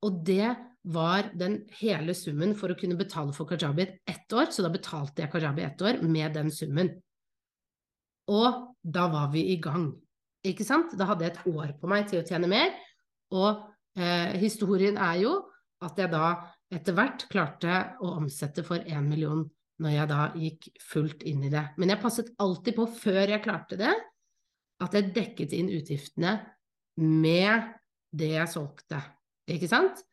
og 0.08 0.24
det 0.26 0.54
var 0.96 1.28
den 1.36 1.60
hele 1.82 2.16
summen 2.16 2.56
for 2.60 2.72
å 2.72 2.80
kunne 2.80 2.98
betale 3.00 3.36
for 3.36 3.48
kajabi 3.48 3.90
ett 4.08 4.36
år, 4.36 4.48
så 4.56 4.64
da 4.64 4.72
betalte 4.72 5.24
jeg 5.26 5.32
kajabi 5.36 5.68
ett 5.68 5.84
år 5.84 6.00
med 6.08 6.40
den 6.40 6.52
summen. 6.52 6.94
Og 8.32 8.72
da 8.80 9.06
var 9.12 9.30
vi 9.36 9.50
i 9.52 9.60
gang. 9.60 9.92
Ikke 10.48 10.64
sant? 10.68 10.96
Da 10.96 11.12
hadde 11.12 11.28
jeg 11.28 11.36
et 11.36 11.46
år 11.52 11.76
på 11.80 11.92
meg 11.92 12.08
til 12.08 12.24
å 12.24 12.28
tjene 12.28 12.48
mer. 12.52 12.72
Og 13.36 13.73
eh, 13.98 14.34
historien 14.42 14.98
er 14.98 15.20
jo 15.24 15.34
at 15.84 16.00
jeg 16.00 16.12
da 16.14 16.28
etter 16.74 16.96
hvert 16.98 17.28
klarte 17.30 17.82
å 18.02 18.16
omsette 18.18 18.64
for 18.66 18.82
én 18.88 19.06
million 19.10 19.44
når 19.84 19.94
jeg 19.96 20.10
da 20.10 20.24
gikk 20.38 20.68
fullt 20.82 21.24
inn 21.28 21.44
i 21.48 21.52
det. 21.52 21.64
Men 21.82 21.94
jeg 21.94 22.02
passet 22.02 22.30
alltid 22.42 22.78
på, 22.78 22.88
før 22.88 23.34
jeg 23.34 23.44
klarte 23.44 23.78
det, 23.80 23.94
at 24.84 24.96
jeg 24.96 25.12
dekket 25.16 25.56
inn 25.58 25.72
utgiftene 25.74 26.38
med 27.02 27.74
det 28.14 28.34
jeg 28.36 28.52
solgte. 28.52 29.00
Ikke 29.50 29.70
sant? 29.70 30.04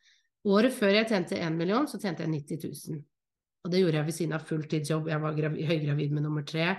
Året 0.48 0.72
før 0.72 0.94
jeg 0.96 1.10
tjente 1.10 1.38
én 1.38 1.56
million, 1.58 1.86
så 1.88 2.00
tjente 2.00 2.24
jeg 2.24 2.32
90 2.32 2.64
000. 2.88 3.02
Og 3.60 3.72
det 3.72 3.82
gjorde 3.82 4.00
jeg 4.00 4.08
ved 4.08 4.16
siden 4.16 4.36
av 4.36 4.46
fulltidsjobb. 4.48 5.10
Jeg 5.12 5.20
var 5.20 5.36
høygravid 5.36 6.14
med 6.16 6.24
nummer 6.24 6.46
tre, 6.48 6.70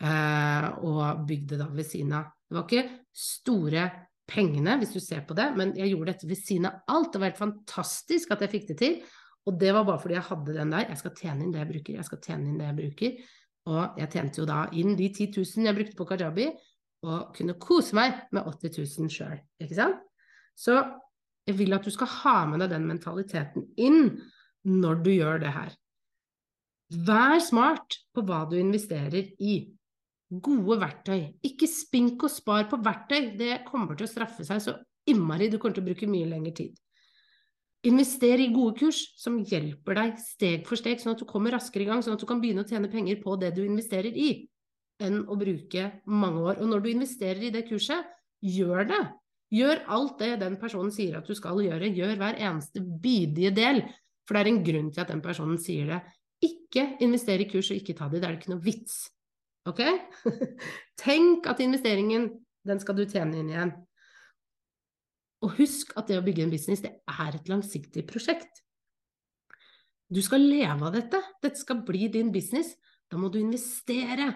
eh, 0.00 0.68
og 0.80 1.26
bygde 1.28 1.60
da 1.60 1.68
ved 1.68 1.88
siden 1.88 2.14
av. 2.16 2.30
Det 2.46 2.56
var 2.56 2.64
ikke 2.64 2.86
store 3.12 3.84
pengene, 4.26 4.76
hvis 4.80 4.94
du 4.96 5.00
ser 5.02 5.22
på 5.26 5.36
det, 5.38 5.50
men 5.58 5.72
jeg 5.78 5.92
gjorde 5.92 6.12
dette 6.12 6.28
ved 6.28 6.38
siden 6.40 6.68
av 6.68 6.82
alt. 6.90 7.12
Det 7.12 7.22
var 7.22 7.30
helt 7.30 7.40
fantastisk 7.40 8.34
at 8.34 8.42
jeg 8.44 8.52
fikk 8.52 8.68
det 8.72 8.78
til. 8.80 8.96
Og 9.46 9.58
det 9.60 9.72
var 9.74 9.86
bare 9.86 10.02
fordi 10.02 10.16
jeg 10.16 10.26
hadde 10.26 10.56
den 10.56 10.72
der. 10.74 10.88
Jeg 10.90 11.00
skal 11.00 11.14
tjene 11.20 11.44
inn 11.44 11.52
det 11.54 11.62
jeg 11.62 11.70
bruker, 11.70 11.98
jeg 12.00 12.08
skal 12.08 12.22
tjene 12.24 12.50
inn 12.50 12.58
det 12.58 12.66
jeg 12.66 12.78
bruker. 12.80 13.20
Og 13.70 14.00
jeg 14.00 14.10
tjente 14.14 14.42
jo 14.42 14.48
da 14.48 14.58
inn 14.78 14.96
de 14.98 15.08
10 15.10 15.28
000 15.36 15.68
jeg 15.68 15.76
brukte 15.76 15.98
på 15.98 16.08
kajabi, 16.10 16.48
og 17.06 17.32
kunne 17.36 17.54
kose 17.62 17.94
meg 17.98 18.14
med 18.34 18.46
80 18.46 18.78
000 18.98 19.12
sjøl, 19.12 19.38
ikke 19.62 19.78
sant? 19.78 19.98
Så 20.56 20.78
jeg 21.46 21.58
vil 21.58 21.76
at 21.76 21.84
du 21.86 21.92
skal 21.94 22.10
ha 22.22 22.36
med 22.50 22.62
deg 22.64 22.72
den 22.72 22.86
mentaliteten 22.88 23.68
inn 23.78 24.16
når 24.66 25.02
du 25.04 25.10
gjør 25.12 25.42
det 25.44 25.52
her. 25.54 25.74
Vær 27.06 27.38
smart 27.42 27.98
på 28.14 28.22
hva 28.26 28.44
du 28.50 28.56
investerer 28.58 29.34
i 29.42 29.58
gode 30.30 30.80
verktøy. 30.80 31.20
Ikke 31.46 31.68
spink 31.70 32.24
og 32.26 32.32
spar 32.32 32.66
på 32.70 32.80
verktøy, 32.82 33.36
det 33.38 33.62
kommer 33.68 33.96
til 33.96 34.08
å 34.08 34.10
straffe 34.10 34.46
seg 34.46 34.62
så 34.62 34.76
innmari, 35.06 35.48
du 35.50 35.58
kommer 35.58 35.76
til 35.76 35.84
å 35.84 35.88
bruke 35.90 36.08
mye 36.10 36.28
lengre 36.28 36.54
tid. 36.56 36.74
Invester 37.86 38.40
i 38.42 38.48
gode 38.50 38.80
kurs 38.80 39.02
som 39.20 39.38
hjelper 39.46 39.98
deg 40.00 40.16
steg 40.18 40.66
for 40.66 40.78
steg, 40.80 40.98
sånn 40.98 41.14
at 41.14 41.22
du 41.22 41.26
kommer 41.28 41.54
raskere 41.54 41.84
i 41.84 41.90
gang, 41.90 42.02
sånn 42.02 42.16
at 42.16 42.22
du 42.22 42.26
kan 42.26 42.40
begynne 42.42 42.64
å 42.64 42.68
tjene 42.68 42.90
penger 42.90 43.20
på 43.22 43.36
det 43.38 43.52
du 43.54 43.62
investerer 43.62 44.16
i, 44.18 44.30
enn 45.02 45.20
å 45.28 45.36
bruke 45.38 45.90
mange 46.10 46.42
år. 46.42 46.58
Og 46.64 46.72
når 46.72 46.82
du 46.82 46.90
investerer 46.90 47.46
i 47.46 47.52
det 47.54 47.66
kurset, 47.68 48.08
gjør 48.42 48.88
det. 48.90 49.02
Gjør 49.54 49.84
alt 49.94 50.18
det 50.18 50.32
den 50.40 50.56
personen 50.58 50.90
sier 50.90 51.20
at 51.20 51.28
du 51.28 51.36
skal 51.38 51.60
gjøre, 51.62 51.92
gjør 51.94 52.16
hver 52.18 52.40
eneste 52.42 52.82
bidige 52.82 53.52
del, 53.54 53.84
for 54.26 54.34
det 54.34 54.42
er 54.42 54.50
en 54.50 54.64
grunn 54.66 54.88
til 54.90 55.04
at 55.04 55.12
den 55.12 55.22
personen 55.22 55.60
sier 55.62 55.92
det. 55.92 56.00
Ikke 56.42 56.88
investere 57.06 57.46
i 57.46 57.50
kurs 57.50 57.70
og 57.70 57.78
ikke 57.78 57.94
ta 57.96 58.10
det, 58.10 58.24
det 58.24 58.28
er 58.28 58.40
ikke 58.40 58.50
noe 58.56 58.64
vits. 58.64 59.04
Ok? 59.66 59.82
Tenk 61.04 61.48
at 61.50 61.62
investeringen, 61.64 62.30
den 62.66 62.82
skal 62.82 62.98
du 62.98 63.04
tjene 63.06 63.40
inn 63.40 63.50
igjen. 63.52 63.74
Og 65.44 65.58
husk 65.58 65.92
at 65.98 66.08
det 66.10 66.18
å 66.20 66.24
bygge 66.24 66.46
en 66.46 66.54
business, 66.54 66.82
det 66.84 66.94
er 67.06 67.36
et 67.36 67.50
langsiktig 67.50 68.06
prosjekt. 68.08 68.62
Du 70.06 70.22
skal 70.22 70.44
leve 70.46 70.86
av 70.86 70.94
dette. 70.94 71.20
Dette 71.42 71.58
skal 71.58 71.82
bli 71.86 72.06
din 72.14 72.30
business. 72.34 72.72
Da 73.10 73.18
må 73.18 73.30
du 73.30 73.40
investere 73.40 74.30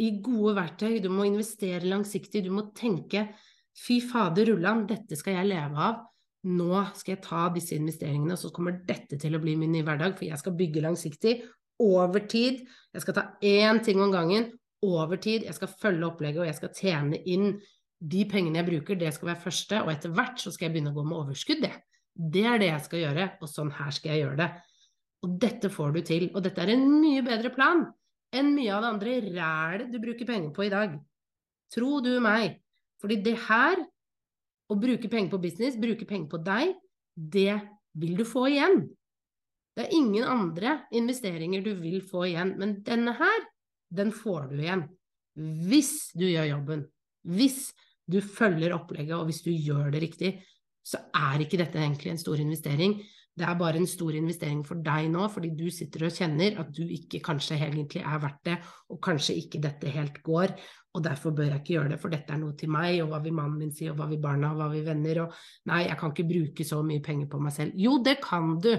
i 0.00 0.10
gode 0.24 0.54
verktøy. 0.58 0.98
Du 1.02 1.10
må 1.12 1.26
investere 1.28 1.88
langsiktig. 1.88 2.44
Du 2.44 2.52
må 2.54 2.68
tenke 2.76 3.28
fy 3.74 3.98
fader 4.04 4.52
rullan, 4.52 4.84
dette 4.86 5.16
skal 5.18 5.40
jeg 5.40 5.50
leve 5.50 5.86
av. 5.88 6.02
Nå 6.44 6.82
skal 6.94 7.14
jeg 7.14 7.22
ta 7.24 7.46
disse 7.54 7.76
investeringene, 7.78 8.36
og 8.36 8.40
så 8.40 8.52
kommer 8.54 8.76
dette 8.86 9.16
til 9.20 9.34
å 9.34 9.40
bli 9.40 9.56
min 9.56 9.72
nye 9.72 9.86
hverdag, 9.86 10.18
for 10.18 10.28
jeg 10.28 10.40
skal 10.40 10.56
bygge 10.58 10.82
langsiktig 10.84 11.38
over 11.80 12.26
tid. 12.30 12.60
Jeg 12.92 13.04
skal 13.04 13.16
ta 13.16 13.24
én 13.40 13.80
ting 13.84 14.02
om 14.04 14.12
gangen, 14.12 14.50
over 14.84 15.20
tid, 15.20 15.46
jeg 15.46 15.56
skal 15.56 15.72
følge 15.80 16.06
opplegget 16.08 16.42
og 16.42 16.48
jeg 16.48 16.58
skal 16.58 16.72
tjene 16.76 17.20
inn 17.30 17.54
de 18.04 18.24
pengene 18.28 18.60
jeg 18.60 18.68
bruker, 18.68 18.98
det 19.00 19.12
skal 19.16 19.30
være 19.32 19.42
første, 19.44 19.80
og 19.80 19.90
etter 19.92 20.12
hvert 20.12 20.40
så 20.42 20.52
skal 20.52 20.68
jeg 20.68 20.74
begynne 20.74 20.92
å 20.92 20.96
gå 20.98 21.04
med 21.06 21.18
overskudd, 21.22 21.62
det. 21.64 21.72
Det 22.14 22.44
er 22.46 22.60
det 22.60 22.68
jeg 22.68 22.84
skal 22.84 23.00
gjøre, 23.00 23.28
og 23.42 23.50
sånn 23.50 23.72
her 23.74 23.94
skal 23.94 24.12
jeg 24.12 24.24
gjøre 24.24 24.40
det. 24.42 24.48
Og 25.24 25.36
dette 25.40 25.70
får 25.72 25.94
du 25.94 26.00
til, 26.04 26.26
og 26.34 26.44
dette 26.44 26.62
er 26.62 26.74
en 26.74 26.84
mye 27.00 27.22
bedre 27.26 27.50
plan 27.54 27.86
enn 28.34 28.52
mye 28.56 28.74
av 28.74 28.82
det 28.82 28.90
andre 28.90 29.14
rælet 29.38 29.92
du 29.92 30.00
bruker 30.02 30.28
penger 30.28 30.50
på 30.54 30.66
i 30.66 30.72
dag. 30.72 30.96
Tro 31.72 32.00
du 32.04 32.12
meg. 32.22 32.58
Fordi 33.02 33.18
det 33.24 33.36
her, 33.46 33.80
å 34.70 34.76
bruke 34.80 35.10
penger 35.12 35.32
på 35.32 35.40
business, 35.42 35.78
bruke 35.80 36.06
penger 36.08 36.28
på 36.32 36.40
deg, 36.44 36.74
det 37.14 37.56
vil 38.00 38.18
du 38.18 38.24
få 38.26 38.48
igjen. 38.50 38.82
Det 39.74 39.86
er 39.86 39.96
ingen 39.96 40.26
andre 40.28 40.78
investeringer 40.94 41.64
du 41.64 41.72
vil 41.80 42.00
få 42.06 42.28
igjen, 42.28 42.54
men 42.60 42.78
denne 42.86 43.14
her, 43.18 43.46
den 43.94 44.12
får 44.14 44.50
du 44.52 44.60
igjen. 44.60 44.84
Hvis 45.34 46.12
du 46.14 46.26
gjør 46.28 46.50
jobben. 46.52 46.84
Hvis 47.24 47.72
du 48.10 48.20
følger 48.20 48.74
opplegget, 48.76 49.16
og 49.16 49.28
hvis 49.28 49.42
du 49.44 49.50
gjør 49.50 49.90
det 49.94 50.02
riktig, 50.04 50.32
så 50.84 51.00
er 51.16 51.40
ikke 51.40 51.58
dette 51.60 51.80
egentlig 51.80 52.12
en 52.12 52.20
stor 52.20 52.40
investering. 52.40 52.98
Det 53.34 53.46
er 53.48 53.56
bare 53.58 53.80
en 53.80 53.88
stor 53.88 54.14
investering 54.14 54.60
for 54.66 54.78
deg 54.84 55.08
nå, 55.10 55.24
fordi 55.32 55.50
du 55.58 55.64
sitter 55.72 56.04
og 56.06 56.14
kjenner 56.14 56.60
at 56.62 56.68
du 56.76 56.84
ikke 56.84 57.22
kanskje 57.24 57.56
egentlig 57.56 58.04
er 58.04 58.20
verdt 58.22 58.42
det, 58.46 58.58
og 58.92 59.00
kanskje 59.02 59.34
ikke 59.40 59.62
dette 59.64 59.90
helt 59.90 60.20
går, 60.22 60.52
og 60.94 61.02
derfor 61.02 61.34
bør 61.34 61.48
jeg 61.48 61.62
ikke 61.62 61.72
gjøre 61.74 61.94
det, 61.94 61.98
for 62.02 62.14
dette 62.14 62.30
er 62.30 62.38
noe 62.38 62.54
til 62.58 62.70
meg, 62.70 63.00
og 63.02 63.10
hva 63.10 63.18
vil 63.24 63.34
mannen 63.34 63.56
min 63.64 63.72
si, 63.74 63.88
og 63.90 63.98
hva 63.98 64.06
vil 64.12 64.20
barna, 64.22 64.52
og 64.52 64.60
hva 64.60 64.68
vil 64.70 64.84
venner, 64.86 65.24
og 65.24 65.40
nei, 65.72 65.80
jeg 65.88 65.98
kan 65.98 66.14
ikke 66.14 66.28
bruke 66.28 66.68
så 66.68 66.78
mye 66.86 67.02
penger 67.02 67.32
på 67.32 67.40
meg 67.42 67.56
selv. 67.56 67.80
Jo, 67.80 67.96
det 68.04 68.20
kan 68.22 68.54
du! 68.62 68.70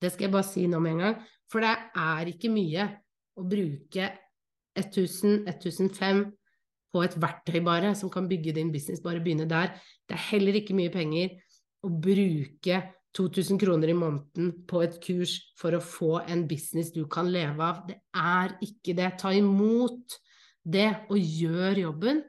Det 0.00 0.10
skal 0.10 0.26
jeg 0.26 0.34
bare 0.34 0.48
si 0.48 0.64
nå 0.66 0.80
med 0.82 0.96
en 0.96 1.04
gang, 1.04 1.22
for 1.52 1.62
det 1.62 1.76
er 2.00 2.32
ikke 2.32 2.50
mye 2.50 2.88
å 3.38 3.46
bruke 3.46 4.10
1000, 4.78 5.46
1005 5.50 6.24
på 6.90 7.02
et 7.04 7.16
verktøy 7.22 7.60
bare, 7.64 7.92
som 7.94 8.10
kan 8.10 8.28
bygge 8.30 8.54
din 8.56 8.72
business, 8.74 9.02
bare 9.02 9.22
begynne 9.22 9.48
der. 9.50 9.74
Det 10.08 10.16
er 10.16 10.26
heller 10.32 10.58
ikke 10.58 10.76
mye 10.78 10.92
penger 10.92 11.36
å 11.86 11.90
bruke 11.92 12.80
2000 13.16 13.58
kroner 13.58 13.90
i 13.90 13.96
måneden 13.96 14.52
på 14.70 14.82
et 14.84 14.98
kurs 15.02 15.36
for 15.58 15.74
å 15.74 15.82
få 15.82 16.20
en 16.30 16.44
business 16.50 16.92
du 16.94 17.04
kan 17.10 17.30
leve 17.30 17.62
av. 17.66 17.82
Det 17.88 17.98
er 18.14 18.54
ikke 18.62 18.94
det. 18.98 19.12
Ta 19.18 19.32
imot 19.34 20.18
det 20.62 20.90
og 21.08 21.18
gjør 21.18 21.82
jobben. 21.86 22.22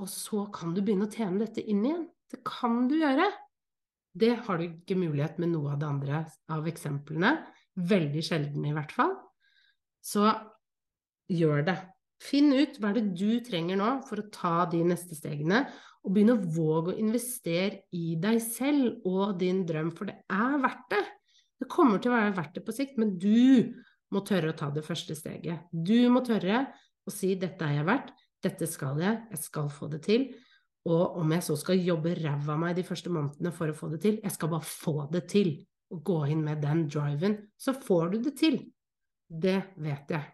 Og 0.00 0.08
så 0.10 0.46
kan 0.54 0.74
du 0.74 0.82
begynne 0.82 1.06
å 1.06 1.12
tjene 1.12 1.44
dette 1.44 1.62
inn 1.62 1.84
igjen. 1.84 2.04
Det 2.30 2.42
kan 2.46 2.86
du 2.90 2.96
gjøre. 2.98 3.28
Det 4.10 4.32
har 4.46 4.58
du 4.58 4.66
ikke 4.66 4.98
mulighet 4.98 5.38
med 5.42 5.52
noe 5.52 5.74
av 5.74 5.82
det 5.82 5.88
andre 5.90 6.22
av 6.50 6.66
eksemplene. 6.70 7.34
Veldig 7.90 8.22
sjelden, 8.26 8.64
i 8.66 8.74
hvert 8.74 8.94
fall. 8.94 9.12
Så 10.00 10.26
gjør 11.30 11.64
det. 11.68 11.76
Finn 12.20 12.52
ut 12.52 12.76
hva 12.80 12.92
det 12.92 13.06
du 13.16 13.40
trenger 13.44 13.78
nå 13.80 13.92
for 14.08 14.20
å 14.20 14.28
ta 14.32 14.66
de 14.70 14.82
neste 14.84 15.16
stegene, 15.16 15.64
og 16.00 16.14
begynne 16.14 16.36
å 16.36 16.50
våge 16.56 16.94
å 16.94 17.00
investere 17.00 17.84
i 17.96 18.14
deg 18.20 18.40
selv 18.44 19.06
og 19.08 19.36
din 19.40 19.64
drøm, 19.68 19.92
for 19.96 20.08
det 20.08 20.18
er 20.32 20.60
verdt 20.60 20.86
det. 20.92 21.02
Det 21.60 21.68
kommer 21.68 22.00
til 22.00 22.12
å 22.12 22.16
være 22.16 22.36
verdt 22.38 22.56
det 22.56 22.64
på 22.64 22.74
sikt, 22.76 23.00
men 23.00 23.16
du 23.20 23.72
må 24.10 24.22
tørre 24.26 24.52
å 24.52 24.56
ta 24.56 24.70
det 24.72 24.84
første 24.84 25.16
steget. 25.16 25.68
Du 25.70 26.08
må 26.12 26.24
tørre 26.26 26.64
å 27.06 27.12
si 27.12 27.34
'dette 27.36 27.64
er 27.64 27.80
jeg 27.80 27.88
verdt', 27.88 28.14
'dette 28.42 28.66
skal 28.66 29.00
jeg', 29.00 29.20
'jeg 29.30 29.42
skal 29.44 29.68
få 29.68 29.88
det 29.92 30.02
til'. 30.08 30.30
Og 30.88 31.16
om 31.20 31.32
jeg 31.32 31.44
så 31.44 31.56
skal 31.60 31.84
jobbe 31.84 32.16
ræva 32.16 32.54
av 32.54 32.58
meg 32.58 32.76
de 32.76 32.82
første 32.82 33.10
månedene 33.12 33.52
for 33.52 33.68
å 33.68 33.76
få 33.76 33.90
det 33.92 34.00
til, 34.00 34.20
jeg 34.22 34.32
skal 34.32 34.48
bare 34.48 34.64
få 34.64 35.10
det 35.12 35.28
til. 35.28 35.66
Og 35.92 36.04
gå 36.04 36.24
inn 36.32 36.44
med 36.44 36.62
den 36.62 36.86
driven, 36.88 37.36
så 37.58 37.74
får 37.76 38.12
du 38.12 38.22
det 38.22 38.36
til. 38.38 38.72
Det 39.30 39.60
vet 39.78 40.10
jeg. 40.10 40.26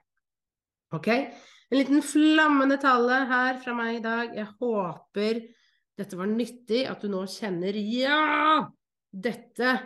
Ok? 0.96 1.08
En 1.12 1.78
liten 1.80 2.02
flammende 2.04 2.78
tale 2.80 3.20
her 3.28 3.60
fra 3.60 3.74
meg 3.76 3.98
i 3.98 4.04
dag. 4.04 4.32
Jeg 4.38 4.48
håper 4.60 5.42
dette 5.96 6.16
var 6.18 6.28
nyttig, 6.28 6.84
at 6.88 7.00
du 7.00 7.08
nå 7.08 7.22
kjenner 7.30 7.76
ja! 7.80 8.64
Dette 9.10 9.76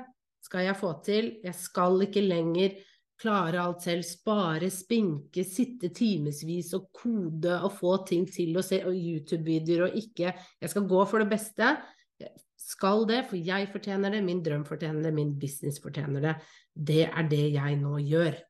skal 0.42 0.66
jeg 0.66 0.78
få 0.78 0.92
til. 1.06 1.28
Jeg 1.44 1.54
skal 1.54 2.02
ikke 2.06 2.24
lenger 2.24 2.74
klare 3.20 3.60
alt 3.62 3.84
selv, 3.84 4.02
spare, 4.06 4.70
spinke, 4.72 5.44
sitte 5.44 5.90
timevis 5.94 6.72
og 6.78 6.88
kode 6.96 7.58
og 7.60 7.74
få 7.76 7.98
ting 8.08 8.24
til 8.30 8.56
å 8.56 8.64
se 8.64 8.80
YouTube-videoer 8.80 9.90
og 9.90 9.98
ikke 10.00 10.32
Jeg 10.32 10.72
skal 10.72 10.88
gå 10.88 11.02
for 11.06 11.22
det 11.22 11.30
beste. 11.30 11.74
Jeg 12.20 12.32
skal 12.60 13.04
det, 13.08 13.22
for 13.28 13.36
jeg 13.36 13.68
fortjener 13.72 14.16
det, 14.16 14.24
min 14.24 14.42
drøm 14.44 14.64
fortjener 14.68 15.04
det, 15.06 15.14
min 15.14 15.34
business 15.38 15.80
fortjener 15.84 16.24
det. 16.24 16.34
Det 16.74 17.04
er 17.08 17.28
det 17.30 17.44
jeg 17.54 17.78
nå 17.80 18.00
gjør. 18.02 18.40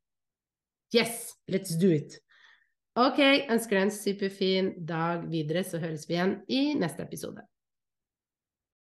Yes, 0.94 1.36
let's 1.50 1.76
do 1.78 1.92
it! 1.94 2.18
Ok, 2.98 3.20
ønsker 3.52 3.78
deg 3.78 3.86
en 3.86 3.92
superfin 3.94 4.70
dag 4.86 5.22
videre, 5.30 5.62
så 5.64 5.78
høres 5.78 6.08
vi 6.08 6.16
igjen 6.16 6.34
i 6.50 6.62
neste 6.78 7.04
episode. 7.06 7.44